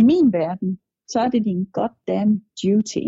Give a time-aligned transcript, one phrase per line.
[0.00, 3.06] i min verden, så er det din goddamn duty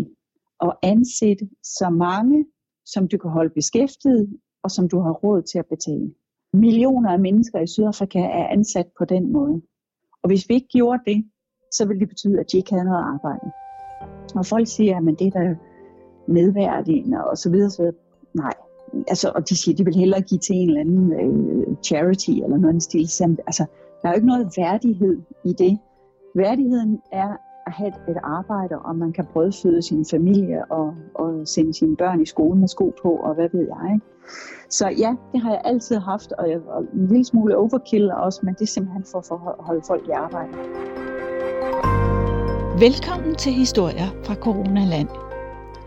[0.61, 2.45] at ansætte så mange,
[2.85, 6.13] som du kan holde beskæftiget, og som du har råd til at betale.
[6.53, 9.61] Millioner af mennesker i Sydafrika er ansat på den måde.
[10.23, 11.25] Og hvis vi ikke gjorde det,
[11.71, 13.51] så ville det betyde, at de ikke havde noget arbejde.
[14.35, 15.55] Og folk siger, at det er da
[16.27, 17.95] nedværdigende og så videre, så videre.
[18.33, 18.53] Nej,
[19.07, 22.29] altså, og de siger, at de vil hellere give til en eller anden øh, charity
[22.29, 23.01] eller noget stil.
[23.47, 23.65] Altså,
[24.01, 25.79] der er jo ikke noget værdighed i det.
[26.35, 27.29] Værdigheden er
[27.67, 32.21] at have et arbejde, og man kan brødføde sin familie og, og sende sine børn
[32.21, 33.93] i skole med sko på, og hvad ved jeg.
[33.93, 34.05] Ikke?
[34.69, 38.39] Så ja, det har jeg altid haft, og, jeg, og en lille smule overkill også,
[38.43, 40.51] men det er simpelthen for, for at holde folk i arbejde.
[42.79, 45.09] Velkommen til Historier fra Coronaland.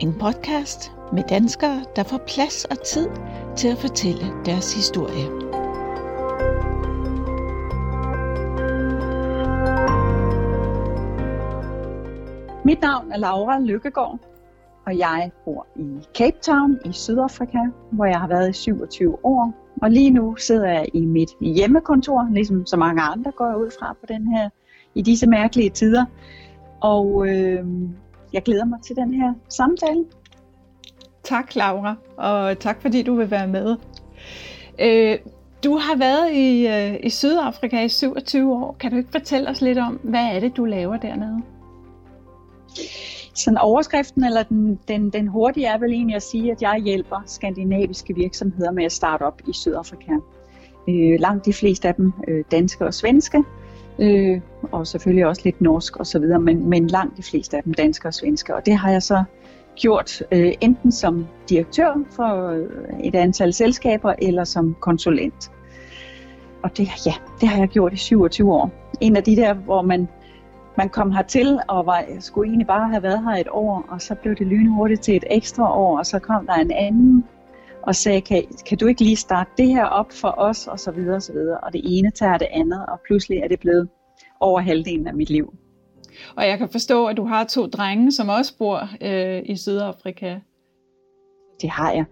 [0.01, 3.09] En podcast med danskere, der får plads og tid
[3.57, 5.54] til at fortælle deres historie.
[12.67, 14.19] Mit navn er Laura Lykkegaard,
[14.87, 17.59] og jeg bor i Cape Town i Sydafrika,
[17.91, 19.55] hvor jeg har været i 27 år.
[19.83, 23.71] Og lige nu sidder jeg i mit hjemmekontor, ligesom så mange andre går jeg ud
[23.79, 24.49] fra på den her,
[24.95, 26.05] i disse mærkelige tider.
[26.81, 27.65] Og øh,
[28.33, 30.05] jeg glæder mig til den her samtale.
[31.23, 33.77] Tak Laura, og tak fordi du vil være med.
[34.81, 35.19] Øh,
[35.65, 38.77] du har været i, øh, i Sydafrika i 27 år.
[38.81, 41.43] Kan du ikke fortælle os lidt om, hvad er det, du laver dernede?
[43.35, 47.23] Sådan overskriften eller den, den, den hurtige er vel egentlig at sige, at jeg hjælper
[47.27, 50.13] skandinaviske virksomheder med at starte op i Sydafrika.
[50.89, 53.43] Øh, langt de fleste af dem øh, danske og svenske,
[53.99, 54.41] øh,
[54.73, 58.15] og selvfølgelig også lidt norsk osv., men, men langt de fleste af dem danske og
[58.15, 58.55] svenske.
[58.55, 59.25] Og det har jeg så
[59.77, 65.51] gjort øh, enten som direktør for øh, et antal selskaber eller som konsulent.
[66.63, 68.71] Og det, ja, det har jeg gjort i 27 år.
[69.01, 70.09] En af de der, hvor man
[70.77, 74.15] man kom hertil og var, skulle egentlig bare have været her et år, og så
[74.15, 77.25] blev det lynhurtigt til et ekstra år, og så kom der en anden
[77.83, 80.91] og sagde, kan, kan du ikke lige starte det her op for os, og så
[80.91, 81.59] videre, og så videre.
[81.59, 83.89] Og det ene tager det andet, og pludselig er det blevet
[84.41, 85.55] over halvdelen af mit liv.
[86.37, 90.39] Og jeg kan forstå, at du har to drenge, som også bor øh, i Sydafrika.
[91.61, 92.05] Det har jeg.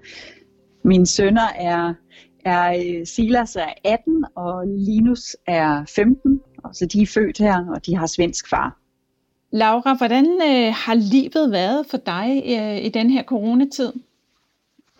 [0.84, 1.94] Mine sønner er,
[2.44, 6.40] er øh, Silas er 18, og Linus er 15,
[6.72, 8.78] så de er født her, og de har svensk far.
[9.50, 13.92] Laura, hvordan øh, har livet været for dig øh, i den her coronatid?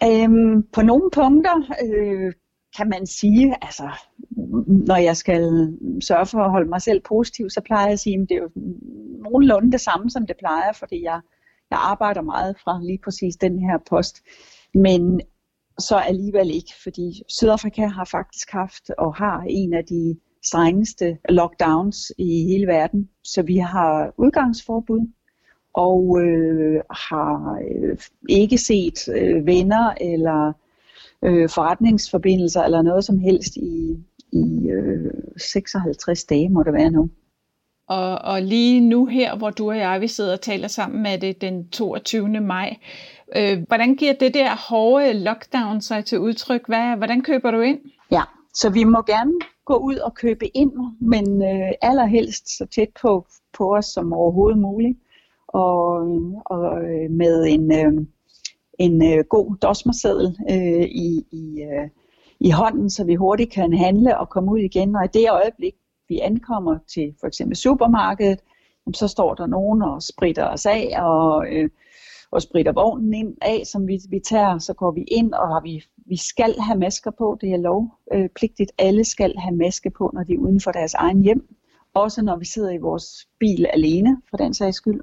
[0.05, 2.33] Øhm, på nogle punkter øh,
[2.77, 3.91] kan man sige, altså
[4.67, 5.43] når jeg skal
[6.01, 8.43] sørge for at holde mig selv positiv, så plejer jeg at sige, at det er
[8.43, 8.51] jo
[9.23, 11.21] nogenlunde det samme, som det plejer, fordi jeg,
[11.71, 14.23] jeg arbejder meget fra lige præcis den her post.
[14.75, 15.21] Men
[15.79, 22.13] så alligevel ikke, fordi Sydafrika har faktisk haft og har en af de strengeste lockdowns
[22.19, 23.09] i hele verden.
[23.25, 25.09] Så vi har udgangsforbud
[25.75, 27.99] og øh, har øh,
[28.29, 30.53] ikke set øh, venner eller
[31.25, 33.97] øh, forretningsforbindelser eller noget som helst i,
[34.33, 37.11] i øh, 56 dage, må det være nu.
[37.89, 41.19] Og, og lige nu her, hvor du og jeg vi sidder og taler sammen med
[41.19, 42.29] det den 22.
[42.41, 42.77] maj,
[43.37, 46.67] øh, hvordan giver det der hårde lockdown sig til udtryk?
[46.67, 47.79] Hvad, hvordan køber du ind?
[48.11, 48.23] Ja,
[48.55, 49.33] så vi må gerne
[49.73, 53.27] gå ud og købe ind, men øh, allerhelst så tæt på,
[53.59, 54.99] på os som overhovedet muligt.
[55.49, 55.85] Og,
[56.47, 57.93] og øh, med en, øh,
[58.79, 61.89] en øh, god dosmerseddel øh, i, i, øh,
[62.41, 64.97] i hånden, så vi hurtigt kan handle og komme ud igen.
[64.97, 65.75] Og i det øjeblik,
[66.09, 68.39] vi ankommer til for eksempel supermarkedet,
[68.95, 71.71] så står der nogen og spritter os af og, øh,
[72.33, 74.59] og spritter vognen ind af, som vi, vi tager.
[74.59, 77.39] Så går vi ind, og har vi, vi skal have masker på.
[77.41, 78.73] Det er lovpligtigt.
[78.79, 81.55] Alle skal have maske på, når de er uden for deres egen hjem.
[81.95, 85.01] Også når vi sidder i vores bil alene, for den sags skyld.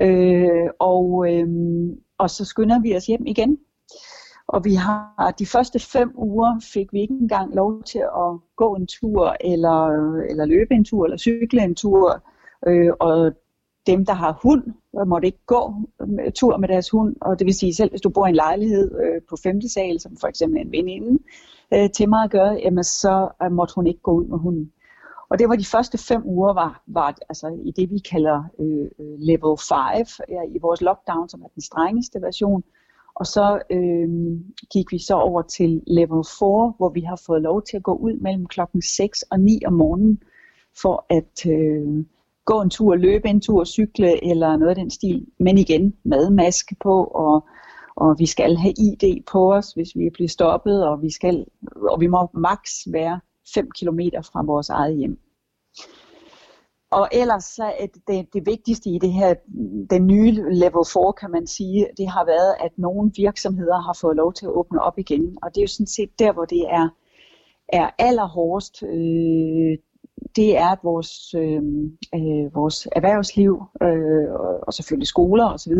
[0.00, 1.48] Øh, og, øh,
[2.18, 3.58] og så skynder vi os hjem igen.
[4.46, 8.74] Og vi har de første fem uger fik vi ikke engang lov til at gå
[8.74, 9.86] en tur, eller,
[10.30, 12.22] eller løbe en tur, eller cykle en tur.
[12.66, 13.32] Øh, og
[13.86, 14.62] dem, der har hund,
[15.06, 15.74] måtte ikke gå
[16.34, 19.00] tur med deres hund, og det vil sige selv, hvis du bor i en lejlighed
[19.04, 21.22] øh, på femte sal, som for eksempel en veninde
[21.74, 24.72] øh, til mig at gøre, jamen så øh, måtte hun ikke gå ud med hunden.
[25.30, 28.86] Og det var de første fem uger, var, var altså i det, vi kalder øh,
[28.98, 32.62] øh level 5 ja, i vores lockdown, som er den strengeste version.
[33.14, 34.08] Og så øh,
[34.72, 37.94] gik vi så over til level 4, hvor vi har fået lov til at gå
[37.94, 40.22] ud mellem klokken 6 og 9 om morgenen,
[40.82, 42.04] for at øh,
[42.44, 45.26] gå en tur, løbe en tur, cykle eller noget af den stil.
[45.38, 47.46] Men igen, madmaske på, og,
[47.96, 51.46] og vi skal have ID på os, hvis vi bliver stoppet, og vi, skal,
[51.90, 53.20] og vi må maks være
[53.54, 54.00] 5 km
[54.32, 55.18] fra vores eget hjem.
[56.90, 59.34] og ellers så er det, det vigtigste i det her,
[59.90, 64.16] den nye level 4 kan man sige, det har været, at nogle virksomheder har fået
[64.16, 65.38] lov til at åbne op igen.
[65.42, 66.88] Og det er jo sådan set der, hvor det er,
[67.68, 68.82] er allerhårdest.
[68.82, 69.78] Øh,
[70.36, 71.62] det er, at vores, øh,
[72.14, 74.32] øh, vores erhvervsliv, øh,
[74.62, 75.72] og selvfølgelig skoler osv.,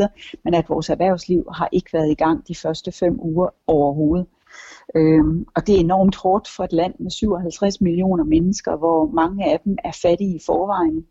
[0.44, 4.26] men at vores erhvervsliv har ikke været i gang de første fem uger overhovedet.
[4.96, 9.44] Øhm, og det er enormt hårdt for et land med 57 millioner mennesker, hvor mange
[9.52, 11.06] af dem er fattige i forvejen,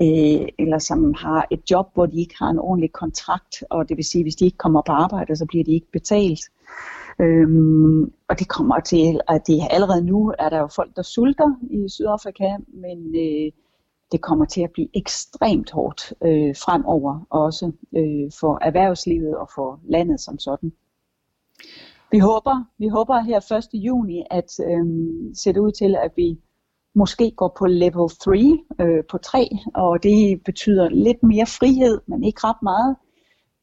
[0.00, 3.96] øh, eller som har et job, hvor de ikke har en ordentlig kontrakt, og det
[3.96, 6.40] vil sige, at hvis de ikke kommer på arbejde, så bliver de ikke betalt.
[7.20, 11.50] Øhm, og det kommer til, at det allerede nu er der jo folk, der sulter
[11.70, 13.52] i Sydafrika, men øh,
[14.12, 19.80] det kommer til at blive ekstremt hårdt øh, fremover, også øh, for erhvervslivet og for
[19.84, 20.72] landet som sådan.
[22.10, 23.84] Vi håber, vi håber her 1.
[23.84, 24.84] juni, at øh,
[25.34, 26.38] se det ud til, at vi
[26.94, 32.24] måske går på level 3, øh, på 3, og det betyder lidt mere frihed, men
[32.24, 32.96] ikke ret meget.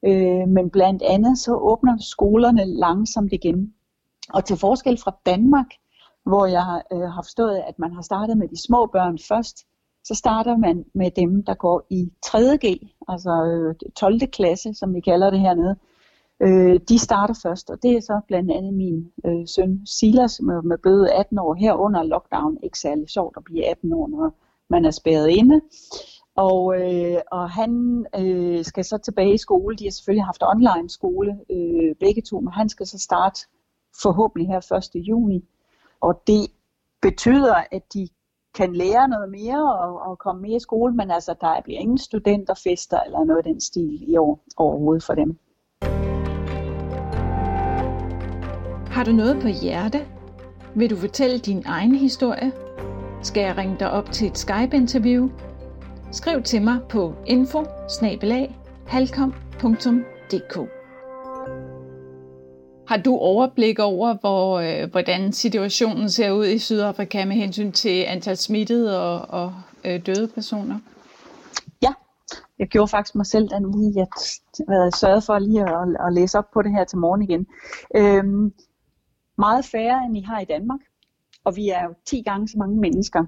[0.05, 3.73] Øh, men blandt andet så åbner skolerne langsomt igen.
[4.33, 5.65] Og til forskel fra Danmark,
[6.25, 9.57] hvor jeg øh, har forstået, at man har startet med de små børn først,
[10.03, 12.65] så starter man med dem, der går i 3.G,
[13.07, 14.19] altså øh, 12.
[14.19, 15.75] klasse, som vi kalder det hernede.
[16.41, 20.55] Øh, de starter først, og det er så blandt andet min øh, søn Silas, med,
[20.55, 22.57] er blevet 18 år her under lockdown.
[22.63, 24.33] Ikke særlig sjovt at blive 18 år, når
[24.69, 25.61] man er spærret inde.
[26.47, 29.77] Og, øh, og han øh, skal så tilbage i skole.
[29.77, 33.39] De har selvfølgelig haft online skole, øh, begge to, men han skal så starte
[34.01, 35.07] forhåbentlig her 1.
[35.07, 35.45] juni.
[36.01, 36.47] Og det
[37.01, 38.07] betyder, at de
[38.55, 41.97] kan lære noget mere og, og komme mere i skole, men altså der bliver ingen
[41.97, 45.39] studenterfester eller noget af den stil i år overhovedet for dem.
[48.87, 49.99] Har du noget på hjerte?
[50.75, 52.51] Vil du fortælle din egen historie?
[53.21, 55.29] Skal jeg ringe dig op til et Skype-interview?
[56.11, 57.63] Skriv til mig på info
[62.87, 68.03] Har du overblik over, hvor, øh, hvordan situationen ser ud i Sydafrika med hensyn til
[68.07, 69.53] antal smittede og, og
[69.85, 70.79] øh, døde personer?
[71.81, 71.93] Ja,
[72.59, 74.07] jeg gjorde faktisk mig selv den lige, jeg
[74.69, 77.47] havde sørget for lige at, at læse op på det her til morgen igen.
[77.95, 78.53] Øhm,
[79.37, 80.79] meget færre, end I har i Danmark.
[81.45, 83.25] Og vi er jo 10 gange så mange mennesker.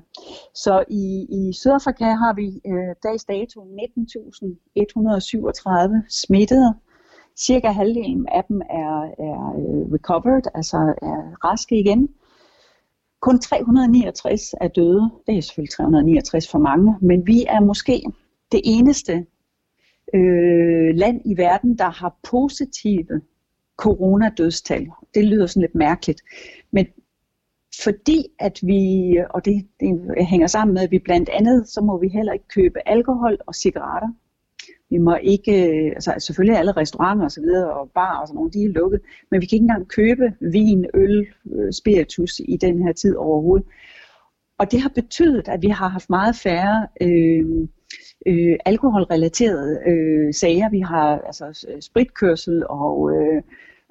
[0.54, 3.68] Så i, i Sydafrika har vi øh, dags dato 19.137
[6.10, 6.74] smittede.
[7.38, 12.10] Cirka halvdelen af dem er, er øh, recovered, altså er raske igen.
[13.22, 15.10] Kun 369 er døde.
[15.28, 18.04] Det er selvfølgelig 369 for mange, men vi er måske
[18.52, 19.26] det eneste
[20.14, 23.22] øh, land i verden, der har positive
[23.78, 24.88] coronadødstal.
[25.16, 26.22] Det lyder sådan lidt mærkeligt.
[26.72, 26.86] Men
[27.84, 28.82] fordi at vi,
[29.30, 32.48] og det, det hænger sammen med, at vi blandt andet, så må vi heller ikke
[32.48, 34.10] købe alkohol og cigaretter.
[34.90, 38.36] Vi må ikke, øh, altså selvfølgelig alle restauranter og så videre, og bar og sådan
[38.36, 39.02] nogle, de er lukket,
[39.32, 43.68] men vi kan ikke engang købe vin, øl, øh, spiritus i den her tid overhovedet.
[44.58, 47.68] Og det har betydet, at vi har haft meget færre øh,
[48.28, 50.70] øh, alkoholrelaterede øh, sager.
[50.70, 53.42] Vi har altså spritkørsel og øh,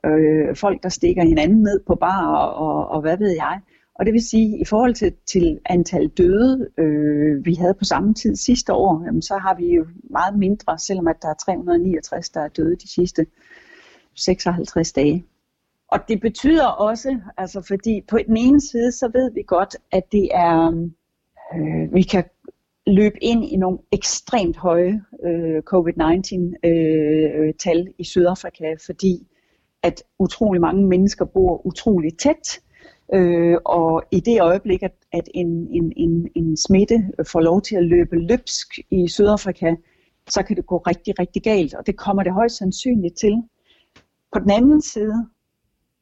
[0.07, 3.61] øh, folk, der stikker hinanden ned på bar og, og, og hvad ved jeg.
[4.01, 7.85] Og det vil sige, at i forhold til, til antal døde, øh, vi havde på
[7.85, 11.35] samme tid sidste år, jamen, så har vi jo meget mindre, selvom at der er
[11.35, 13.27] 369, der er døde de sidste
[14.15, 15.25] 56 dage.
[15.89, 20.03] Og det betyder også, altså fordi på den ene side, så ved vi godt, at
[20.13, 20.89] det er,
[21.55, 22.25] øh, vi kan
[22.87, 29.27] løbe ind i nogle ekstremt høje øh, COVID-19-tal øh, i Sydafrika, fordi
[29.83, 32.61] at utrolig mange mennesker bor utrolig tæt,
[33.15, 36.95] øh, og i det øjeblik, at, at en, en, en, en smitte
[37.33, 39.75] får lov til at løbe løbsk i Sydafrika,
[40.29, 43.43] så kan det gå rigtig, rigtig galt, og det kommer det højst sandsynligt til.
[44.33, 45.29] På den anden side,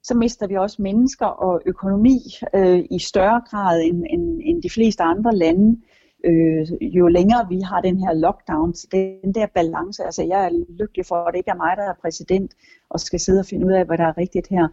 [0.02, 2.18] så mister vi også mennesker og økonomi
[2.54, 5.80] øh, i større grad end, end, end de fleste andre lande
[6.24, 11.06] øh, jo længere vi har den her lockdown, den der balance, altså jeg er lykkelig
[11.06, 12.54] for, at det ikke er mig, der er præsident
[12.90, 14.68] og skal sidde og finde ud af, hvad der er rigtigt her.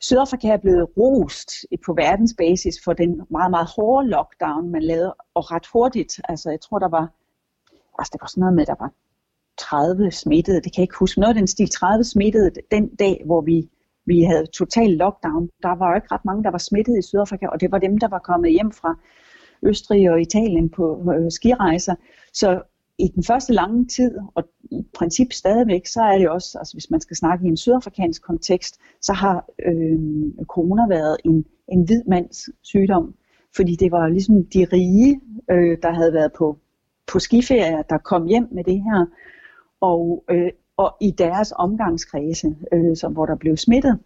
[0.00, 1.50] Sydafrika er blevet rost
[1.86, 6.60] på verdensbasis for den meget, meget hårde lockdown, man lavede, og ret hurtigt, altså jeg
[6.60, 7.06] tror, der var,
[7.98, 8.92] altså det var sådan noget med, der var
[9.58, 13.22] 30 smittede, det kan jeg ikke huske, noget af den stil, 30 smittede den dag,
[13.26, 13.68] hvor vi
[14.06, 15.48] vi havde total lockdown.
[15.62, 17.98] Der var jo ikke ret mange, der var smittet i Sydafrika, og det var dem,
[17.98, 18.98] der var kommet hjem fra
[19.62, 21.94] Østrig og Italien på øh, skirejser.
[22.32, 22.62] Så
[22.98, 26.90] i den første lange tid, og i princip stadigvæk, så er det også, altså hvis
[26.90, 29.98] man skal snakke i en sydafrikansk kontekst, så har øh,
[30.46, 33.14] corona været en, en hvid mands sygdom,
[33.56, 36.58] fordi det var ligesom de rige, øh, der havde været på,
[37.06, 39.06] på skiferie, der kom hjem med det her,
[39.80, 43.98] og, øh, og i deres omgangskredse, øh, som, hvor der blev smittet.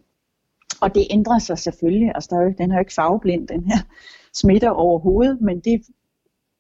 [0.81, 3.65] Og det ændrer sig selvfølgelig, altså der er jo, den er jo ikke farveblind, den
[3.65, 3.79] her
[4.39, 5.83] smitter overhovedet, men det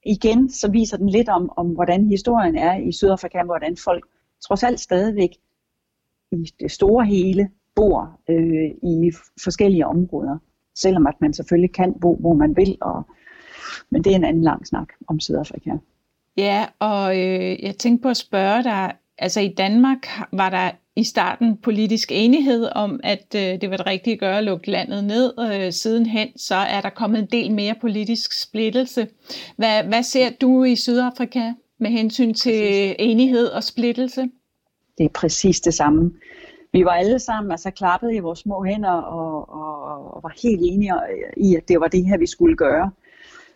[0.06, 4.06] igen, så viser den lidt om, om hvordan historien er i Sydafrika, hvordan folk
[4.40, 5.30] trods alt stadigvæk
[6.32, 9.12] i det store hele bor øh, i
[9.44, 10.38] forskellige områder.
[10.74, 13.02] Selvom at man selvfølgelig kan bo, hvor man vil, og,
[13.90, 15.70] men det er en anden lang snak om Sydafrika.
[16.36, 21.04] Ja, og øh, jeg tænkte på at spørge dig, altså i Danmark var der i
[21.04, 25.04] starten politisk enighed om, at øh, det var det rigtige at gøre at lukke landet
[25.04, 25.34] ned.
[25.40, 29.08] Øh, sidenhen så er der kommet en del mere politisk splittelse.
[29.56, 34.28] Hvad, hvad ser du i Sydafrika med hensyn til enighed og splittelse?
[34.98, 36.12] Det er præcis det samme.
[36.72, 40.60] Vi var alle sammen altså klappet i vores små hænder og, og, og var helt
[40.62, 40.92] enige
[41.36, 42.90] i, at det var det her, vi skulle gøre.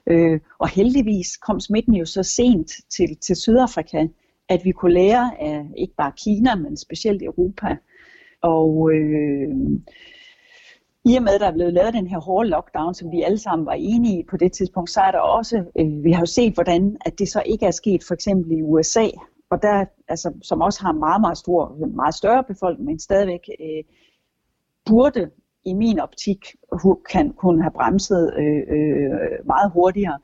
[0.07, 4.07] Øh, og heldigvis kom smitten jo så sent til, til Sydafrika,
[4.51, 7.77] at vi kunne lære af ikke bare Kina, men specielt Europa.
[8.43, 9.49] Og øh,
[11.05, 13.39] i og med, at der er blevet lavet den her hårde lockdown, som vi alle
[13.39, 16.27] sammen var enige i på det tidspunkt, så er der også, øh, vi har jo
[16.27, 19.07] set, hvordan at det så ikke er sket for eksempel i USA,
[19.51, 23.85] og der, altså, som også har meget, meget stor, meget større befolkning, men stadigvæk øh,
[24.87, 25.31] burde
[25.65, 26.47] i min optik
[27.11, 30.19] kan kunne have bremset øh, øh, meget hurtigere.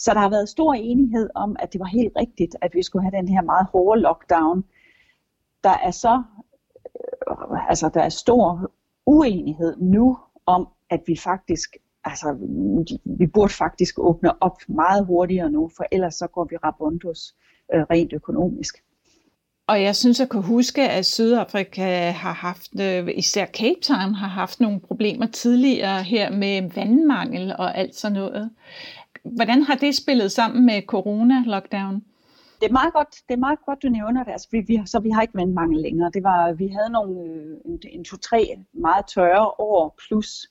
[0.00, 3.02] Så der har været stor enighed om, at det var helt rigtigt, at vi skulle
[3.02, 4.64] have den her meget hårde lockdown.
[5.64, 6.22] Der er så
[7.30, 8.70] øh, altså der er stor
[9.06, 12.36] uenighed nu om, at vi faktisk altså,
[13.04, 17.34] vi burde faktisk åbne op meget hurtigere nu, for ellers så går vi rabundus
[17.74, 18.84] øh, rent økonomisk.
[19.66, 24.28] Og jeg synes, jeg kan huske, at Sydafrika har haft, øh, især Cape Town har
[24.28, 28.50] haft nogle problemer tidligere her med vandmangel og alt sådan noget.
[29.24, 31.94] Hvordan har det spillet sammen med corona-lockdown?
[32.60, 34.32] Det er meget godt, det er meget godt du nævner det.
[34.32, 36.10] Altså, vi, vi, så vi har ikke vandmangel længere.
[36.14, 40.50] Det var, vi havde nogle, øh, en, en to-tre meget tørre år plus.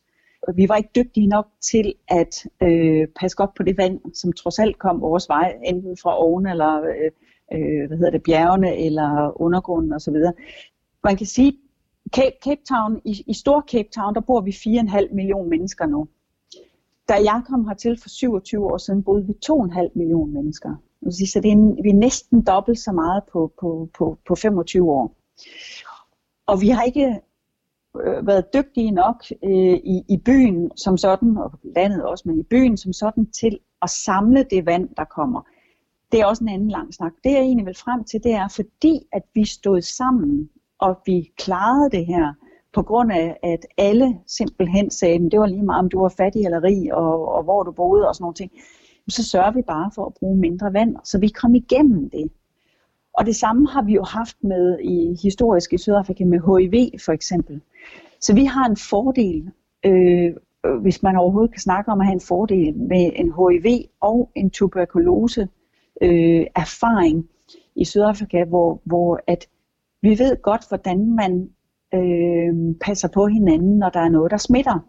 [0.56, 4.60] Vi var ikke dygtige nok til at øh, passe godt på det vand, som trods
[4.60, 7.12] alt kom vores vej, enten fra oven eller øh,
[7.54, 10.16] øh, hvad hedder det, bjergene eller undergrunden osv.
[11.04, 11.54] Man kan sige,
[12.16, 16.08] Cape, Cape Town, i, i Stor Cape Town, der bor vi 4,5 millioner mennesker nu.
[17.10, 20.76] Da jeg kom hertil for 27 år siden, boede vi 2,5 millioner mennesker.
[21.12, 24.92] Så det er en, vi er næsten dobbelt så meget på, på, på, på 25
[24.92, 25.16] år.
[26.48, 27.20] Og vi har ikke
[28.04, 32.44] øh, været dygtige nok øh, i, i byen som sådan, og landet også, men i
[32.44, 35.42] byen som sådan, til at samle det vand, der kommer.
[36.12, 37.12] Det er også en anden lang snak.
[37.24, 40.50] Det jeg egentlig vil frem til, det er fordi, at vi stod sammen,
[40.80, 42.34] og vi klarede det her,
[42.74, 46.14] på grund af, at alle simpelthen sagde, at det var lige meget, om du var
[46.18, 48.52] fattig eller rig, og, og hvor du boede og sådan nogle ting.
[49.10, 52.32] Så sørger vi bare for at bruge mindre vand, så vi kom igennem det.
[53.14, 57.12] Og det samme har vi jo haft med i historisk i Sydafrika med HIV for
[57.12, 57.62] eksempel.
[58.22, 59.52] Så vi har en fordel,
[59.86, 60.36] øh,
[60.66, 64.32] øh, hvis man overhovedet kan snakke om at have en fordel med en HIV og
[64.36, 65.48] en tuberkulose
[66.02, 67.30] øh, erfaring
[67.76, 69.48] i Sydafrika, hvor, hvor at
[70.02, 71.50] vi ved godt, hvordan man
[71.94, 74.80] øh, passer på hinanden, når der er noget, der smitter.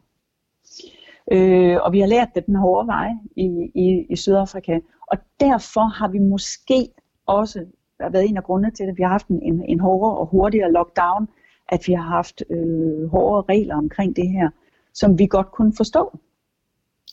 [1.32, 4.78] Øh, og vi har lært det den hårde vej i, i, i Sydafrika.
[5.10, 6.88] Og derfor har vi måske
[7.26, 7.66] også
[8.12, 11.28] været en af grundene til, at vi har haft en, en hårdere og hurtigere lockdown,
[11.68, 14.50] at vi har haft øh, hårdere regler omkring det her,
[14.94, 16.18] som vi godt kunne forstå.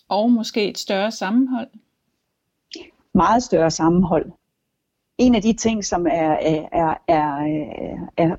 [0.10, 1.68] Og måske et større sammenhold?
[3.14, 4.32] Meget større sammenhold.
[5.18, 7.46] En af de ting, som er, er, er, er,
[8.18, 8.36] er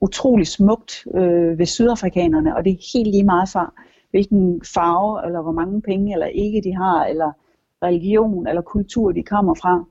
[0.00, 3.72] utrolig smukt øh, ved sydafrikanerne, og det er helt lige meget fra,
[4.10, 7.32] hvilken farve, eller hvor mange penge, eller ikke de har, eller
[7.82, 9.84] religion, eller kultur de kommer fra.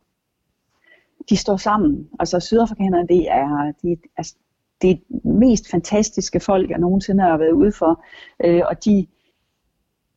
[1.30, 2.10] De står sammen.
[2.20, 4.36] Altså sydafrikanerne, det er, de, altså,
[4.82, 8.04] det er mest fantastiske folk, jeg nogensinde har været ude for.
[8.46, 9.08] Øh, og de,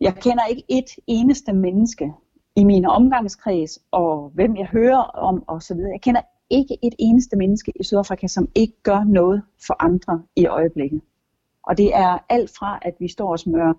[0.01, 2.13] jeg kender ikke et eneste menneske
[2.57, 5.77] i min omgangskreds, og hvem jeg hører om osv.
[5.77, 6.21] Jeg kender
[6.51, 11.01] ikke et eneste menneske i Sydafrika, som ikke gør noget for andre i øjeblikket.
[11.63, 13.73] Og det er alt fra, at vi står og smører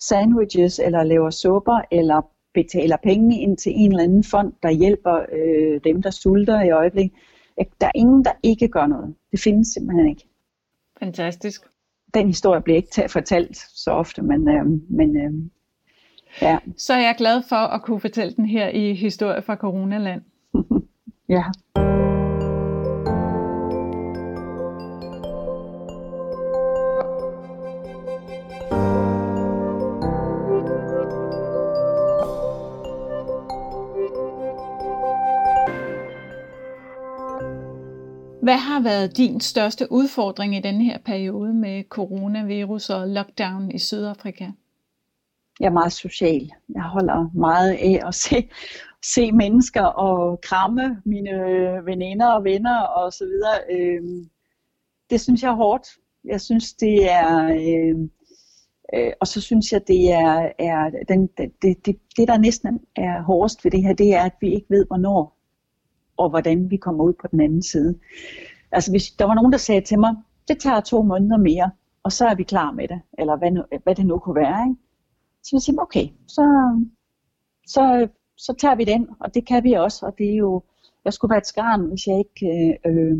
[0.00, 2.22] sandwiches, eller laver supper, eller
[2.54, 6.70] betaler penge ind til en eller anden fond, der hjælper øh, dem, der sulter i
[6.70, 7.18] øjeblikket.
[7.80, 9.14] Der er ingen, der ikke gør noget.
[9.30, 10.28] Det findes simpelthen ikke.
[10.98, 11.62] Fantastisk.
[12.14, 15.32] Den historie bliver ikke fortalt så ofte, men, øh, men øh,
[16.42, 16.58] ja.
[16.76, 20.22] Så er jeg glad for at kunne fortælle den her i Historie fra Coronaland.
[21.28, 21.44] ja.
[38.44, 43.78] Hvad har været din største udfordring i denne her periode med coronavirus og lockdown i
[43.78, 44.44] Sydafrika?
[45.60, 46.50] Jeg er meget social.
[46.74, 48.48] Jeg holder meget af at se,
[49.14, 51.30] se mennesker og kramme mine
[51.84, 53.58] veninder og venner og så videre.
[53.70, 54.30] Øhm,
[55.10, 55.88] det synes jeg er hårdt.
[56.24, 57.44] Jeg synes, det er...
[57.44, 57.98] Øh,
[58.94, 63.22] øh, og så synes jeg, det er, er den, det, det, det, der næsten er
[63.22, 65.33] hårdest ved det her, det er, at vi ikke ved, hvornår
[66.16, 67.98] og hvordan vi kommer ud på den anden side.
[68.72, 70.14] Altså hvis der var nogen, der sagde til mig,
[70.48, 71.70] det tager to måneder mere,
[72.02, 74.68] og så er vi klar med det, eller hvad, nu, hvad det nu kunne være.
[74.68, 74.80] Ikke?
[75.42, 76.42] Så jeg siger, okay, så,
[77.66, 80.62] så, så tager vi den, og det kan vi også, og det er jo,
[81.04, 83.18] jeg skulle være et skarn, hvis jeg ikke øh,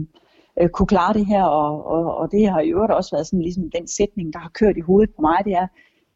[0.61, 3.43] øh, kunne klare det her, og, og, og det har i øvrigt også været sådan
[3.43, 5.67] ligesom den sætning, der har kørt i hovedet på mig, det er,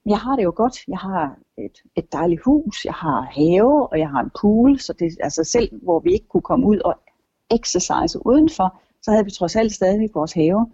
[0.07, 0.89] jeg har det jo godt.
[0.89, 4.93] Jeg har et, et dejligt hus, jeg har have, og jeg har en pool, så
[4.93, 6.95] det altså selv, hvor vi ikke kunne komme ud og
[7.51, 10.67] exercise udenfor, så havde vi trods alt stadigvæk vores have.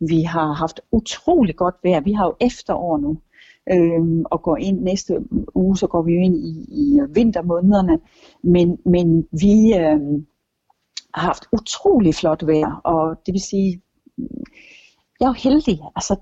[0.00, 2.00] Vi har haft utrolig godt vejr.
[2.00, 3.18] Vi har jo efterår nu,
[3.72, 7.98] øhm, og går ind næste uge, så går vi jo ind i, i vintermånederne.
[8.42, 10.26] Men, men vi øhm,
[11.14, 13.82] har haft utrolig flot vejr, og det vil sige,
[15.20, 16.16] jeg er jo heldig, altså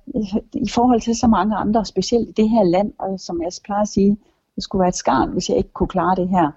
[0.52, 3.82] i forhold til så mange andre, specielt i det her land, og som jeg plejer
[3.82, 4.18] at sige,
[4.54, 6.50] det skulle være et skarn, hvis jeg ikke kunne klare det her.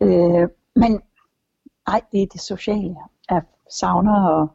[0.00, 1.00] Øh, men
[1.88, 2.96] nej, det er det sociale.
[3.30, 4.48] Jeg savner at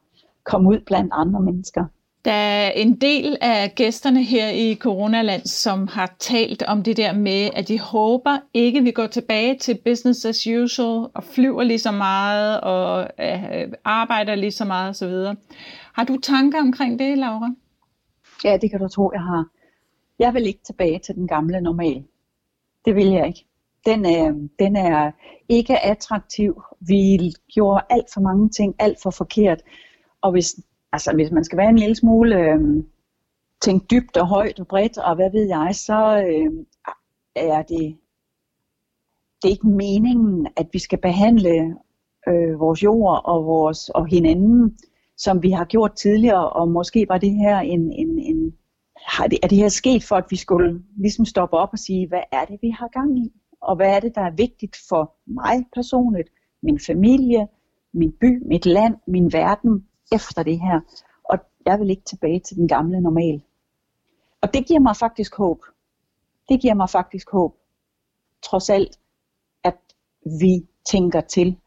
[0.43, 1.85] komme ud blandt andre mennesker.
[2.25, 7.13] Der er en del af gæsterne her i Coronaland, som har talt om det der
[7.13, 11.79] med, at de håber ikke, vi går tilbage til business as usual og flyver lige
[11.79, 15.35] så meget og øh, arbejder lige så meget osv.
[15.93, 17.49] Har du tanker omkring det, Laura?
[18.43, 19.45] Ja, det kan du tro, jeg har.
[20.19, 22.03] Jeg vil ikke tilbage til den gamle normal.
[22.85, 23.45] Det vil jeg ikke.
[23.85, 25.11] Den er, den er
[25.49, 26.61] ikke attraktiv.
[26.79, 29.61] Vi gjorde alt for mange ting, alt for forkert.
[30.21, 30.55] Og hvis,
[30.91, 32.83] altså, hvis man skal være en lille smule øh,
[33.61, 36.65] tænke dybt og højt og bredt, og hvad ved jeg, så øh,
[37.35, 37.97] er det,
[39.41, 41.75] det er ikke meningen, at vi skal behandle
[42.27, 44.77] øh, vores jord og, vores, og hinanden
[45.17, 48.53] som vi har gjort tidligere, og måske var det her en, en, en
[49.07, 52.07] har det, er det her sket for, at vi skulle ligesom stoppe op og sige,
[52.07, 53.31] hvad er det, vi har gang i?
[53.61, 56.29] Og hvad er det, der er vigtigt for mig personligt,
[56.63, 57.47] min familie,
[57.93, 60.79] min by, mit land, min verden efter det her?
[61.23, 63.41] Og jeg vil ikke tilbage til den gamle normal.
[64.41, 65.59] Og det giver mig faktisk håb.
[66.49, 67.55] Det giver mig faktisk håb.
[68.43, 68.99] Trods alt,
[69.63, 69.77] at
[70.25, 71.57] vi tænker til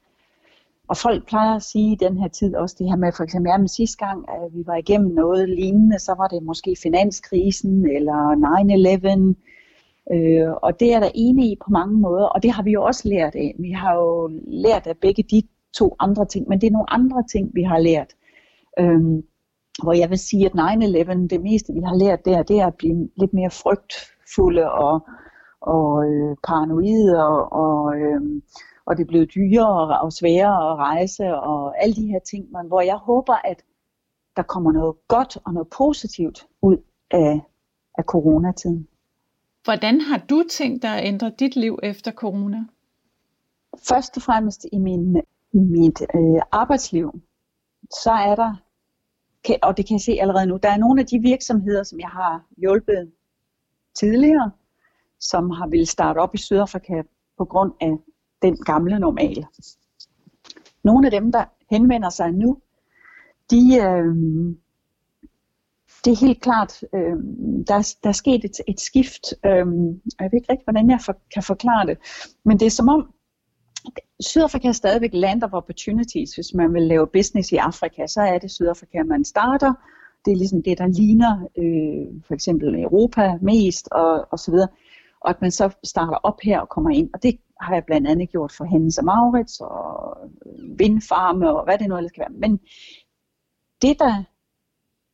[0.88, 3.50] og folk plejer at sige i den her tid også det her med, for eksempel,
[3.50, 8.18] jamen sidste gang, at vi var igennem noget lignende, så var det måske finanskrisen eller
[10.12, 10.14] 9-11.
[10.14, 12.82] Øh, og det er der enig i på mange måder, og det har vi jo
[12.82, 13.54] også lært af.
[13.58, 15.42] Vi har jo lært af begge de
[15.74, 18.14] to andre ting, men det er nogle andre ting, vi har lært.
[18.80, 19.00] Øh,
[19.82, 22.74] hvor jeg vil sige, at 9-11, det meste vi har lært der, det er at
[22.74, 25.06] blive lidt mere frygtfulde og,
[25.60, 28.20] og øh, paranoide og, og øh,
[28.86, 32.80] og det blev dyrere og sværere at rejse og alle de her ting, men hvor
[32.80, 33.62] jeg håber, at
[34.36, 36.76] der kommer noget godt og noget positivt ud
[37.10, 37.40] af,
[37.98, 38.88] af coronatiden.
[39.64, 42.64] Hvordan har du tænkt dig at ændre dit liv efter corona?
[43.88, 45.16] Først og fremmest i, min,
[45.52, 47.20] i mit øh, arbejdsliv,
[47.90, 48.54] så er der,
[49.62, 52.08] og det kan jeg se allerede nu, der er nogle af de virksomheder, som jeg
[52.08, 53.12] har hjulpet
[53.94, 54.50] tidligere,
[55.20, 57.02] som har ville starte op i Sydafrika
[57.38, 57.98] på grund af
[58.42, 59.46] den gamle normal.
[60.84, 62.58] Nogle af dem, der henvender sig nu,
[63.50, 64.16] de, øh,
[66.04, 67.16] det er helt klart, øh,
[67.68, 69.34] der, der er sket et, et skift.
[69.44, 69.66] Øh,
[70.20, 71.98] jeg ved ikke rigtig, hvordan jeg for, kan forklare det,
[72.44, 73.13] men det er som om,
[74.20, 76.34] Sydafrika er stadigvæk land of opportunities.
[76.34, 79.72] Hvis man vil lave business i Afrika, så er det Sydafrika, man starter.
[80.24, 84.68] Det er ligesom det, der ligner øh, for eksempel Europa mest og, og så videre.
[85.20, 87.10] Og at man så starter op her og kommer ind.
[87.14, 90.16] Og det har jeg blandt andet gjort for Hennes og Maurits og
[90.46, 92.38] øh, vindfarme og hvad det nu ellers kan være.
[92.38, 92.60] Men
[93.82, 94.14] det der,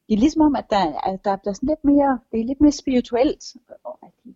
[0.08, 2.44] det er ligesom om, at der, at der, der er sådan lidt mere, det er
[2.44, 3.44] lidt mere spirituelt.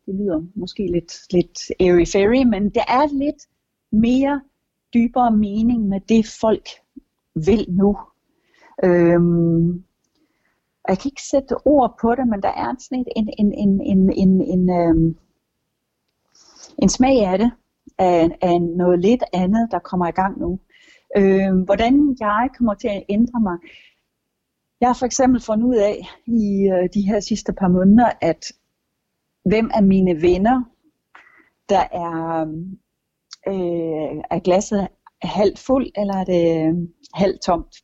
[0.07, 3.43] Det lyder måske lidt, lidt airy-fairy, men det er lidt
[3.95, 4.41] mere
[4.95, 6.69] dybere mening med det folk
[7.47, 7.97] vil nu.
[8.85, 9.85] Øhm,
[10.89, 14.11] jeg kan ikke sætte ord på det, men der er sådan en, en, en, en,
[14.13, 15.17] en, en, en,
[16.83, 17.51] en smag af det,
[17.99, 20.61] af, af noget lidt andet, der kommer i gang nu.
[21.17, 23.59] Øhm, hvordan jeg kommer til at ændre mig.
[24.81, 28.53] Jeg har for eksempel fundet ud af i øh, de her sidste par måneder, at
[29.45, 30.63] hvem af mine venner,
[31.69, 32.79] der er, øhm,
[33.47, 34.89] øh, er glasset
[35.23, 36.75] halvt fuld, eller er det øh,
[37.15, 37.75] halvt tomt.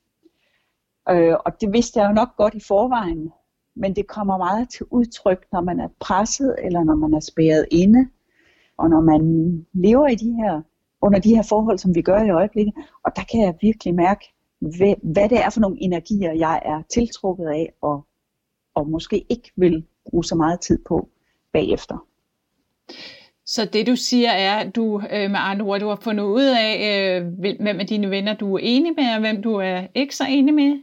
[1.10, 3.32] Øh, og det vidste jeg jo nok godt i forvejen,
[3.76, 7.66] men det kommer meget til udtryk, når man er presset, eller når man er spærret
[7.70, 8.08] inde,
[8.78, 9.22] og når man
[9.72, 10.62] lever i de her,
[11.02, 12.74] under de her forhold, som vi gør i øjeblikket.
[13.04, 14.24] Og der kan jeg virkelig mærke,
[14.58, 18.06] hvad, hvad det er for nogle energier, jeg er tiltrukket af, og,
[18.74, 21.08] og måske ikke vil bruge så meget tid på
[21.52, 22.06] bagefter.
[23.54, 26.48] Så det du siger er, at du øh, med andre ord, du har fundet ud
[26.66, 27.26] af, øh,
[27.60, 30.54] hvem af dine venner du er enig med, og hvem du er ikke så enig
[30.54, 30.82] med?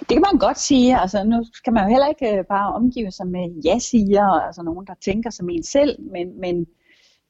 [0.00, 0.98] Det kan man godt sige.
[0.98, 4.86] Altså, nu skal man jo heller ikke øh, bare omgive sig med ja-siger, altså nogen,
[4.86, 6.66] der tænker som en selv, men, men,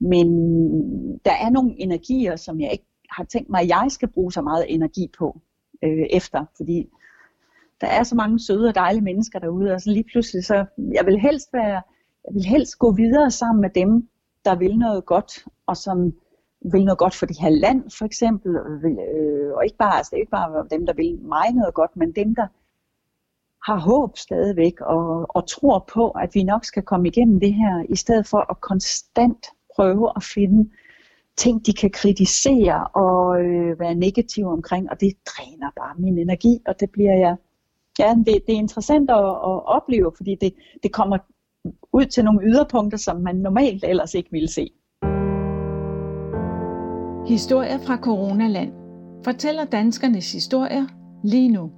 [0.00, 0.26] men
[1.24, 4.42] der er nogle energier, som jeg ikke har tænkt mig, at jeg skal bruge så
[4.42, 5.40] meget energi på
[5.84, 6.86] øh, efter, fordi
[7.80, 11.06] der er så mange søde og dejlige mennesker derude, og så lige pludselig så, jeg
[11.06, 11.82] vil helst være,
[12.26, 14.08] jeg vil helst gå videre sammen med dem,
[14.46, 15.98] der vil noget godt, og som
[16.72, 20.16] vil noget godt for det her land, for eksempel, øh, og ikke bare, altså det
[20.16, 22.46] er ikke bare dem, der vil mig noget godt, men dem, der
[23.66, 27.84] har håb stadigvæk, og, og tror på, at vi nok skal komme igennem det her,
[27.88, 30.70] i stedet for at konstant prøve at finde
[31.36, 36.58] ting, de kan kritisere og øh, være negative omkring, og det dræner bare min energi,
[36.66, 37.36] og det bliver jeg,
[37.98, 41.18] ja, det, det er interessant at, at opleve, fordi det, det kommer
[41.92, 44.70] ud til nogle yderpunkter, som man normalt ellers ikke ville se.
[47.28, 48.72] Historier fra Coronaland
[49.24, 50.86] fortæller danskernes historier
[51.24, 51.70] lige nu.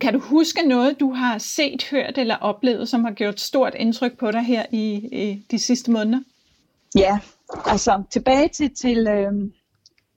[0.00, 4.18] Kan du huske noget, du har set, hørt eller oplevet, som har gjort stort indtryk
[4.18, 6.20] på dig her i, i de sidste måneder?
[6.96, 7.18] Ja,
[7.66, 9.32] altså tilbage til, til, øh,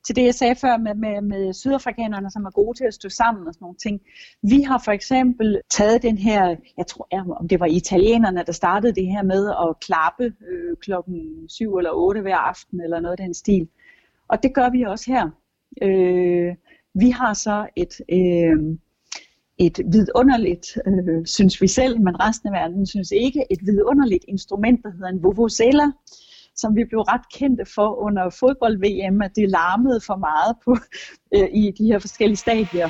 [0.06, 3.10] til det, jeg sagde før med, med, med sydafrikanerne, som er gode til at stå
[3.10, 4.02] sammen og sådan nogle ting.
[4.42, 7.08] Vi har for eksempel taget den her, jeg tror,
[7.40, 11.92] om det var italienerne, der startede det her med at klappe øh, klokken 7 eller
[11.92, 13.68] 8 hver aften, eller noget af den stil.
[14.28, 15.30] Og det gør vi også her.
[15.82, 16.56] Øh,
[16.94, 18.02] vi har så et...
[18.12, 18.78] Øh,
[19.58, 24.84] et vidunderligt, øh, synes vi selv, men resten af verden synes ikke, et vidunderligt instrument,
[24.84, 25.92] der hedder en vuvuzela,
[26.56, 30.78] som vi blev ret kendte for under fodbold-VM, at det larmede for meget på,
[31.36, 32.90] øh, i de her forskellige stadier.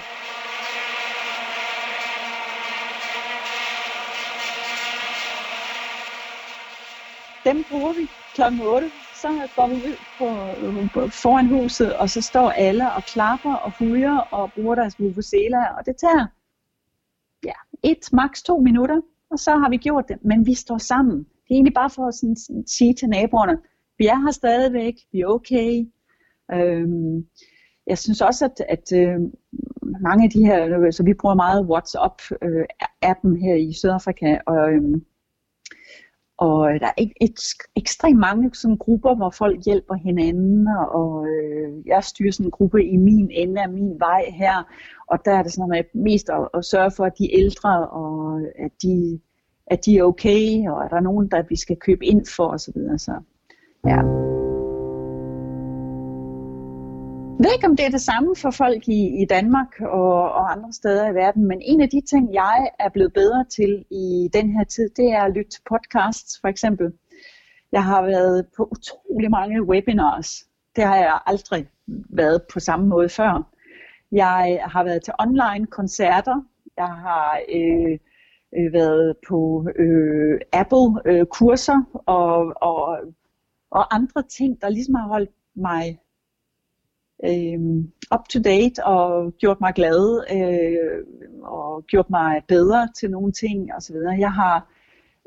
[7.45, 8.41] Dem bruger vi kl.
[8.61, 8.91] 8.
[9.21, 10.27] Så går vi ud på,
[10.61, 14.99] øh, på, foran huset, og så står alle og klapper og hujer og bruger deres
[14.99, 16.25] vuvuzela, og det tager
[17.43, 19.01] ja, et, maks to minutter,
[19.31, 21.25] og så har vi gjort det, men vi står sammen.
[21.45, 23.57] Det er egentlig bare for at sådan, sådan, sige til naboerne,
[23.97, 25.85] vi er her stadigvæk, vi er okay.
[26.53, 27.25] Øhm,
[27.87, 29.19] jeg synes også, at, at øh,
[30.01, 35.01] mange af de her, så vi bruger meget WhatsApp-appen øh, her i Sydafrika, og, øh,
[36.37, 37.39] og der er et, et,
[37.75, 42.85] ekstremt mange sådan grupper, hvor folk hjælper hinanden, og øh, jeg styrer sådan en gruppe
[42.85, 44.63] i min ende af min vej her,
[45.07, 48.41] og der er det sådan noget mest at, at sørge for, at de ældre, og
[48.59, 49.19] at de,
[49.67, 52.57] at de er okay, og er der nogen, der vi skal købe ind for osv.
[52.57, 53.11] Så, videre, så
[53.85, 53.99] ja.
[57.37, 60.51] Jeg ved ikke, om det er det samme for folk i, i Danmark og, og
[60.51, 64.29] andre steder i verden, men en af de ting, jeg er blevet bedre til i
[64.33, 66.93] den her tid, det er at lytte til podcasts for eksempel.
[67.71, 70.43] Jeg har været på utrolig mange webinars.
[70.75, 71.67] Det har jeg aldrig
[72.09, 73.51] været på samme måde før.
[74.11, 76.41] Jeg har været til online koncerter.
[76.77, 77.97] Jeg har øh,
[78.57, 82.97] øh, været på øh, Apple øh, kurser og, og,
[83.71, 85.99] og andre ting, der ligesom har holdt mig
[87.23, 87.59] øh,
[88.15, 91.05] up to date og gjort mig glad øh,
[91.43, 93.95] og gjort mig bedre til nogle ting osv.
[94.19, 94.67] Jeg har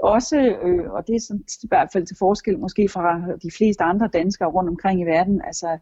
[0.02, 3.84] også, øh, og det er sådan, i hvert fald til forskel måske fra de fleste
[3.84, 5.78] andre danskere rundt omkring i verden, altså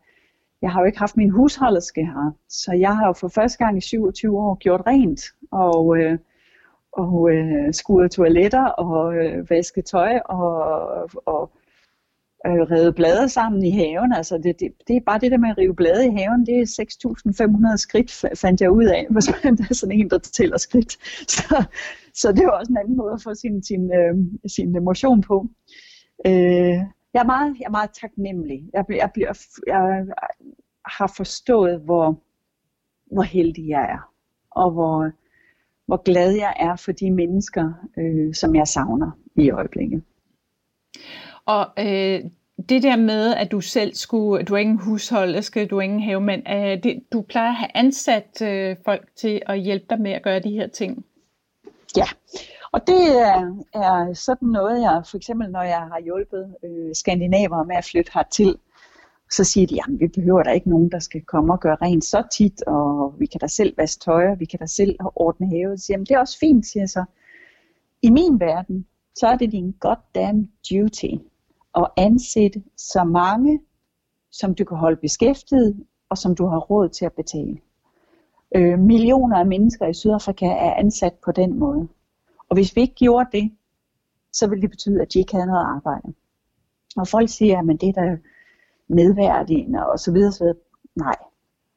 [0.62, 3.78] jeg har jo ikke haft min husholderske her, så jeg har jo for første gang
[3.78, 6.18] i 27 år gjort rent og, øh,
[6.96, 10.48] og øh, skure toiletter og øh, vaske tøj og,
[11.26, 11.50] og
[12.46, 14.12] øh, redde blade sammen i haven.
[14.12, 16.54] Altså det, det, det er bare det der med at rive blade i haven, det
[16.60, 16.66] er
[17.72, 20.92] 6.500 skridt, fandt jeg ud af, hvis man er sådan en, der tæller skridt.
[21.36, 21.64] Så,
[22.14, 24.14] så det er også en anden måde at få sin, sin, øh,
[24.56, 25.46] sin emotion på.
[26.26, 26.78] Øh,
[27.14, 28.60] jeg, er meget, jeg er meget taknemmelig.
[28.72, 29.32] Jeg, jeg, bliver,
[29.66, 30.06] jeg
[30.86, 32.22] har forstået, hvor,
[33.14, 34.12] hvor heldig jeg er,
[34.50, 35.10] og hvor,
[35.86, 40.02] hvor glad jeg er for de mennesker, øh, som jeg savner i øjeblikket.
[41.46, 42.20] Og øh,
[42.68, 46.48] det der med, at du selv skulle, du er ingen husholderske, du er ingen havemand,
[46.50, 50.22] øh, det, du plejer at have ansat øh, folk til at hjælpe dig med at
[50.22, 51.04] gøre de her ting.
[51.96, 52.06] Ja,
[52.72, 57.64] og det er, er sådan noget, jeg for eksempel, når jeg har hjulpet øh, skandinaver
[57.64, 58.56] med at flytte hertil,
[59.32, 62.04] så siger de, jamen vi behøver der ikke nogen, der skal komme og gøre rent
[62.04, 65.48] så tit, og vi kan da selv vaske tøj, og vi kan da selv ordne
[65.48, 65.80] havet.
[65.80, 67.04] Så jamen det er også fint, siger jeg så.
[68.02, 71.10] I min verden, så er det din goddamn duty
[71.76, 73.60] at ansætte så mange,
[74.30, 77.58] som du kan holde beskæftiget, og som du har råd til at betale.
[78.56, 81.88] Øh, millioner af mennesker i Sydafrika er ansat på den måde.
[82.48, 83.52] Og hvis vi ikke gjorde det,
[84.32, 86.14] så ville det betyde, at de ikke havde noget arbejde.
[86.96, 88.18] Og folk siger, at det er da
[88.88, 90.56] nedværdigende og så videre, så videre.
[90.96, 91.16] Nej.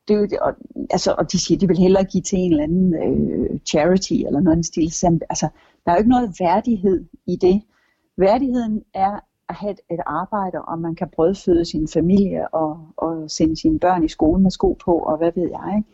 [0.08, 0.54] Det er jo og,
[0.90, 4.40] altså, og de siger, de vil hellere give til en eller anden øh, charity eller
[4.40, 4.94] noget stil.
[5.30, 5.48] Altså,
[5.86, 7.62] der er jo ikke noget værdighed i det.
[8.18, 9.20] Værdigheden er
[9.50, 13.80] at have et, et arbejde, og man kan brødføde sin familie og, og sende sine
[13.80, 15.74] børn i skole med sko på, og hvad ved jeg.
[15.78, 15.90] Ikke?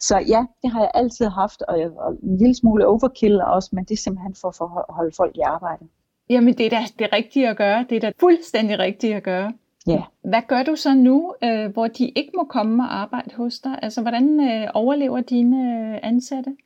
[0.00, 3.70] Så ja, det har jeg altid haft, og, jeg, og en lille smule overkill også,
[3.72, 5.84] men det er simpelthen for at holde folk i arbejde.
[6.30, 7.86] Jamen det er da det rigtige at gøre.
[7.88, 9.52] Det er da fuldstændig rigtigt at gøre.
[9.86, 10.02] Ja.
[10.24, 13.78] Hvad gør du så nu, øh, hvor de ikke må komme og arbejde hos dig?
[13.82, 16.56] Altså hvordan øh, overlever dine øh, ansatte?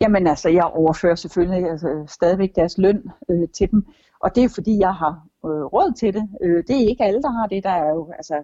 [0.00, 3.86] Jamen altså, jeg overfører selvfølgelig altså, stadigvæk deres løn øh, til dem,
[4.20, 6.28] og det er fordi, jeg har øh, råd til det.
[6.42, 7.64] Øh, det er ikke alle, der har det.
[7.64, 8.34] Der er jo altså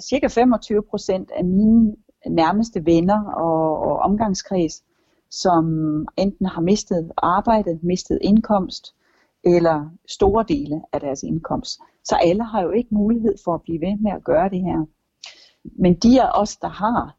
[0.00, 4.84] cirka 25 procent af mine nærmeste venner og, og omgangskreds,
[5.30, 5.64] som
[6.16, 8.94] enten har mistet arbejde, mistet indkomst,
[9.44, 11.80] eller store dele af deres indkomst.
[12.04, 14.86] Så alle har jo ikke mulighed for at blive ved med at gøre det her.
[15.64, 17.16] Men de af os, der har,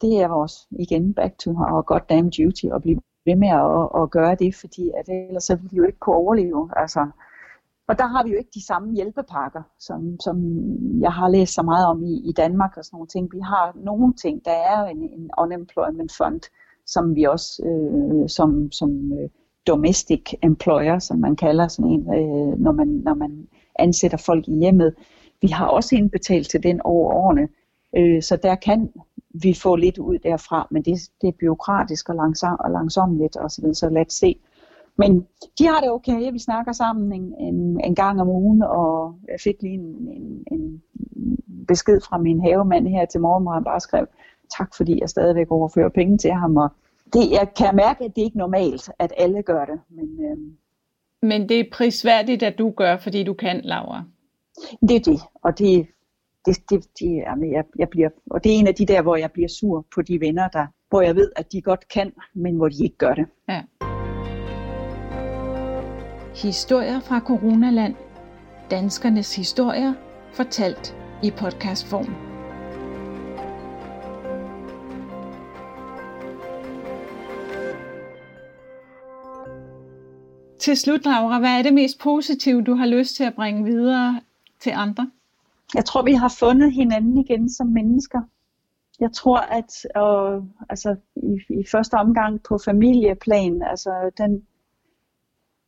[0.00, 4.10] det er vores, igen, back to our goddamn duty, at blive ved med at, at
[4.10, 6.70] gøre det, fordi at ellers så ville vi jo ikke kunne overleve.
[6.76, 7.10] Altså,
[7.88, 10.36] og der har vi jo ikke de samme hjælpepakker, som, som
[11.00, 13.32] jeg har læst så meget om i, i Danmark og sådan nogle ting.
[13.32, 14.44] Vi har nogle ting.
[14.44, 16.40] Der er en, en unemployment fund,
[16.86, 19.28] som vi også øh, som, som øh,
[19.66, 23.48] domestic employer, som man kalder sådan en, øh, når, man, når man
[23.78, 24.94] ansætter folk i hjemmet.
[25.42, 27.48] Vi har også indbetalt til den over årene,
[27.96, 28.90] øh, så der kan
[29.34, 33.50] vi få lidt ud derfra, men det, det er byråkratisk og, langsom, og langsomligt og
[33.50, 34.36] så videre, så lad os se.
[34.96, 35.26] Men
[35.58, 39.40] de har det okay, vi snakker sammen en, en, en gang om ugen, og jeg
[39.44, 40.82] fik lige en, en, en
[41.68, 44.06] besked fra min havemand her til morgen, hvor han bare skrev,
[44.58, 46.68] tak fordi jeg stadigvæk overfører penge til ham, og
[47.12, 49.80] det, jeg kan mærke, at det er ikke normalt, at alle gør det.
[49.88, 50.56] Men, øhm,
[51.22, 54.04] men det er prisværdigt, at du gør, fordi du kan, Laura.
[54.80, 55.86] Det er det, og det,
[56.46, 59.16] det, det, det jamen, jeg, jeg bliver, og det er en af de der, hvor
[59.16, 62.56] jeg bliver sur på de venner, der, hvor jeg ved, at de godt kan, men
[62.56, 63.26] hvor de ikke gør det.
[63.48, 63.62] Ja.
[66.34, 67.94] Historier fra Coronaland.
[68.70, 69.94] Danskernes historier
[70.32, 72.31] fortalt i podcastform.
[80.62, 84.20] Til slut, Laura, hvad er det mest positive, du har lyst til at bringe videre
[84.60, 85.10] til andre?
[85.74, 88.20] Jeg tror, vi har fundet hinanden igen som mennesker.
[89.00, 94.42] Jeg tror, at og, altså, i, i første omgang på familieplan, altså den,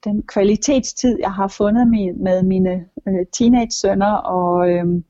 [0.04, 5.02] den kvalitetstid, jeg har fundet med, med mine øh, teenage-sønner, og, øh,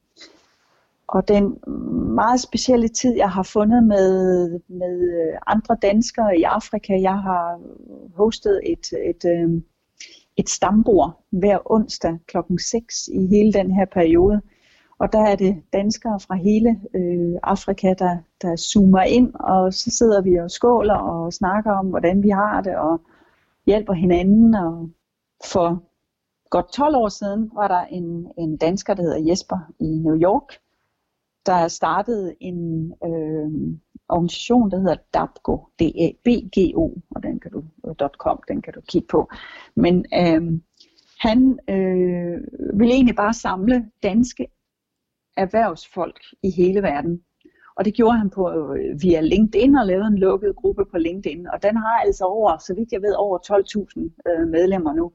[1.08, 1.58] og den
[2.14, 7.00] meget specielle tid, jeg har fundet med, med øh, andre danskere i Afrika.
[7.00, 7.60] Jeg har
[8.16, 9.62] hostet et, et, øh,
[10.36, 14.40] et stambord hver onsdag klokken 6 i hele den her periode.
[14.98, 19.90] Og der er det danskere fra hele øh, Afrika, der, der zoomer ind, og så
[19.90, 23.00] sidder vi og skåler og snakker om, hvordan vi har det, og
[23.66, 24.54] hjælper hinanden.
[24.54, 24.90] Og
[25.44, 25.82] for
[26.50, 30.58] godt 12 år siden var der en, en dansker, der hedder Jesper i New York,
[31.46, 33.78] der startede en øh,
[34.14, 38.38] organisation, der hedder DABGO, d a b g o og den kan du, øh, .com,
[38.48, 39.30] den kan du kigge på.
[39.76, 40.42] Men øh,
[41.26, 42.36] han øh,
[42.78, 44.46] ville egentlig bare samle danske
[45.36, 47.20] erhvervsfolk i hele verden.
[47.76, 51.46] Og det gjorde han på øh, via LinkedIn og lavede en lukket gruppe på LinkedIn.
[51.46, 55.12] Og den har altså over, så vidt jeg ved, over 12.000 øh, medlemmer nu.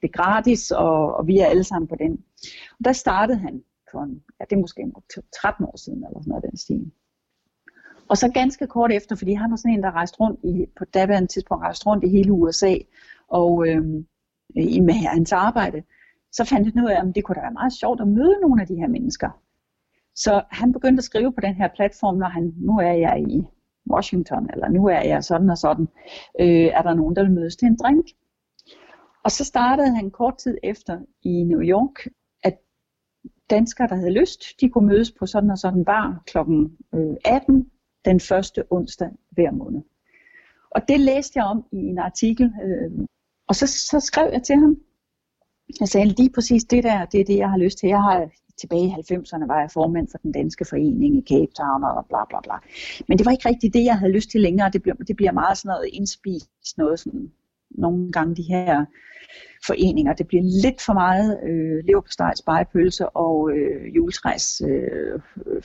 [0.00, 2.12] Det er gratis, og, og vi er alle sammen på den.
[2.78, 3.62] Og der startede han
[3.92, 4.82] for en, ja, det er måske
[5.40, 6.92] 13 år siden, eller sådan noget den stil.
[8.08, 10.84] Og så ganske kort efter, fordi han var sådan en, der rejste rundt i, på
[10.84, 12.74] daværende tidspunkt rejste rundt i hele USA,
[13.28, 13.84] og øh,
[14.56, 15.82] i med hans arbejde,
[16.32, 18.62] så fandt han ud af, at det kunne da være meget sjovt at møde nogle
[18.62, 19.30] af de her mennesker.
[20.14, 23.42] Så han begyndte at skrive på den her platform, når han, nu er jeg i
[23.90, 25.88] Washington, eller nu er jeg sådan og sådan,
[26.40, 28.06] øh, er der nogen, der vil mødes til en drink.
[29.24, 32.06] Og så startede han kort tid efter i New York,
[32.42, 32.58] at
[33.50, 36.38] danskere, der havde lyst, de kunne mødes på sådan og sådan bar kl.
[36.38, 37.64] 18 øh,
[38.04, 39.82] den første onsdag hver måned.
[40.70, 43.06] Og det læste jeg om i en artikel, øh,
[43.48, 44.76] og så, så skrev jeg til ham.
[45.80, 47.88] Jeg sagde lige præcis det der, det er det, jeg har lyst til.
[47.88, 48.28] Jeg har
[48.60, 52.24] tilbage i 90'erne var jeg formand for den danske forening i Cape Town og bla
[52.30, 52.56] bla bla.
[53.08, 54.70] Men det var ikke rigtigt det, jeg havde lyst til længere.
[54.70, 57.32] Det bliver, det bliver meget sådan noget indspist, noget sådan,
[57.70, 58.84] nogle gange de her
[59.66, 60.12] foreninger.
[60.12, 65.20] Det bliver lidt for meget øh, leverpostej, spejepølse og øh, juletræs øh,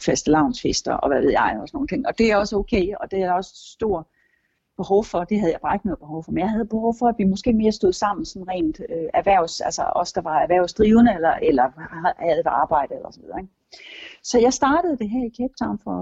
[0.06, 2.08] faste lavnsfester og hvad ved jeg og sådan nogle ting.
[2.08, 4.08] Og det er også okay, og det er også stor
[4.78, 7.08] behov for, det havde jeg bare ikke noget behov for, men jeg havde behov for,
[7.08, 11.14] at vi måske mere stod sammen sådan rent øh, erhvervs, altså os, der var erhvervsdrivende
[11.14, 11.66] eller, eller
[12.28, 13.40] havde et arbejde eller så videre.
[13.40, 13.54] Ikke?
[14.24, 15.98] Så jeg startede det her i Cape Town for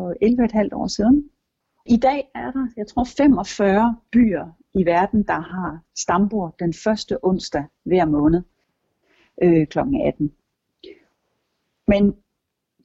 [0.71, 1.29] 11,5 år siden.
[1.85, 7.17] I dag er der, jeg tror, 45 byer i verden, der har stambord den første
[7.23, 8.41] onsdag hver måned
[9.43, 9.79] øh, kl.
[9.79, 10.31] 18.
[11.87, 12.15] Men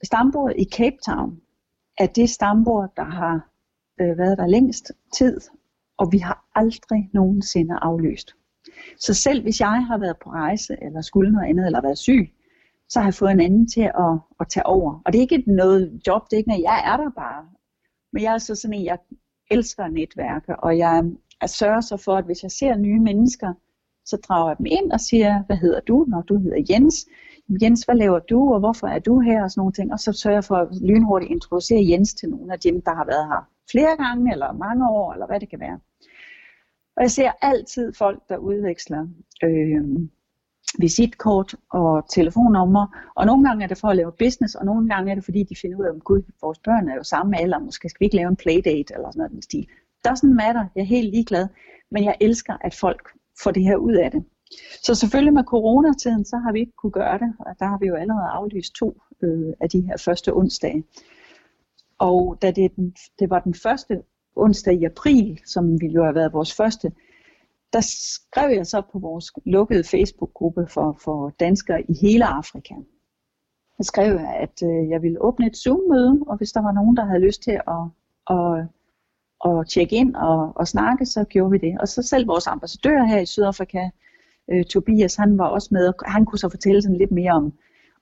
[0.03, 1.41] stambordet i Cape Town
[1.97, 3.49] er det stambord, der har
[4.01, 5.39] øh, været der længst tid,
[5.97, 8.35] og vi har aldrig nogensinde aflyst.
[8.99, 12.33] Så selv hvis jeg har været på rejse, eller skulle noget andet, eller været syg,
[12.89, 15.01] så har jeg fået en anden til at, at tage over.
[15.05, 17.45] Og det er ikke noget job, det er ikke noget, jeg er der bare.
[18.13, 18.97] Men jeg er så sådan en, jeg
[19.51, 21.03] elsker netværke, og jeg,
[21.41, 23.53] at sørge så for, at hvis jeg ser nye mennesker,
[24.05, 26.95] så drager jeg dem ind og siger, hvad hedder du, når du hedder Jens.
[27.61, 29.93] Jens, hvad laver du, og hvorfor er du her, og sådan nogle ting.
[29.93, 33.05] Og så sørger jeg for at lynhurtigt introducere Jens til nogle af dem, der har
[33.05, 35.79] været her flere gange, eller mange år, eller hvad det kan være.
[36.97, 39.07] Og jeg ser altid folk, der udveksler
[39.43, 39.83] øh,
[40.79, 45.11] visitkort og telefonnummer, og nogle gange er det for at lave business, og nogle gange
[45.11, 47.59] er det fordi, de finder ud af, at gud, vores børn er jo samme alder,
[47.59, 49.67] måske skal vi ikke lave en playdate eller sådan noget den stil.
[50.07, 51.47] Doesn't matter, jeg er helt ligeglad,
[51.91, 53.09] men jeg elsker, at folk
[53.43, 54.23] får det her ud af det.
[54.83, 57.87] Så selvfølgelig med coronatiden, så har vi ikke kunne gøre det, og der har vi
[57.87, 60.83] jo allerede aflyst to øh, af de her første onsdage.
[61.99, 62.71] Og da det,
[63.19, 64.03] det var den første
[64.35, 66.91] onsdag i april, som ville jo have været vores første,
[67.73, 72.75] der skrev jeg så på vores lukkede Facebook-gruppe for, for danskere i hele Afrika.
[73.77, 76.97] Der skrev jeg, at øh, jeg ville åbne et Zoom-møde, og hvis der var nogen,
[76.97, 77.83] der havde lyst til at,
[78.29, 78.67] at,
[79.45, 81.79] at tjekke ind og, og snakke, så gjorde vi det.
[81.79, 83.89] Og så selv vores ambassadør her i Sydafrika,
[84.51, 87.53] øh, Tobias, han var også med, og han kunne så fortælle sådan lidt mere om,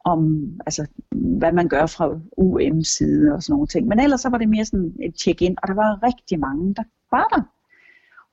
[0.06, 3.88] om altså, hvad man gør fra UM's side og sådan nogle ting.
[3.88, 6.84] Men ellers så var det mere sådan et check-in, og der var rigtig mange, der
[7.12, 7.42] var der.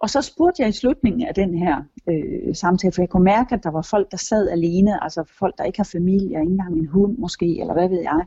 [0.01, 3.55] Og så spurgte jeg i slutningen af den her øh, samtale, for jeg kunne mærke,
[3.55, 6.79] at der var folk, der sad alene, altså folk, der ikke har familie, ikke engang
[6.79, 8.25] en hund måske, eller hvad ved jeg,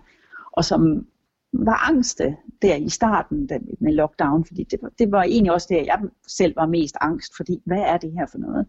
[0.51, 1.07] og som
[1.53, 5.99] var angste der i starten med lockdown, fordi det, det var egentlig også det, jeg
[6.27, 8.67] selv var mest angst, fordi hvad er det her for noget?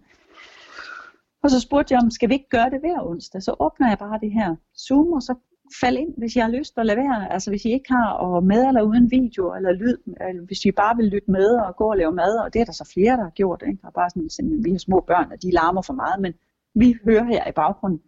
[1.43, 3.43] Og så spurgte jeg om, skal vi ikke gøre det hver onsdag?
[3.43, 5.35] Så åbner jeg bare det her Zoom, og så
[5.81, 7.33] fald ind, hvis jeg har lyst at lade være.
[7.33, 9.97] Altså hvis I ikke har og med eller uden video eller lyd,
[10.29, 12.65] eller hvis I bare vil lytte med og gå og lave mad, og det er
[12.65, 13.63] der så flere, der har gjort.
[13.67, 13.79] Ikke?
[13.83, 16.33] Der er bare sådan, simpelthen, vi har små børn, og de larmer for meget, men
[16.75, 18.01] vi hører her i baggrunden.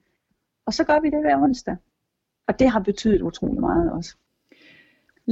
[0.66, 1.76] Og så gør vi det hver onsdag.
[2.48, 4.16] Og det har betydet utrolig meget også.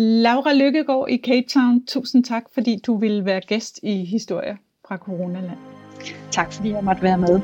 [0.02, 4.58] Laura Lykkegaard i Cape Town, tusind tak, fordi du ville være gæst i Historie
[4.88, 5.58] fra Coronaland.
[6.30, 7.40] Tak fordi jeg måtte være med.